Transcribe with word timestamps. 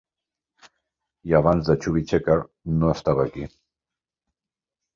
I 1.31 1.35
abans 1.41 1.67
de 1.71 1.75
Chubby 1.83 2.03
Checker, 2.13 2.39
no 2.81 2.91
estava 2.97 3.29
aquí. 3.29 3.47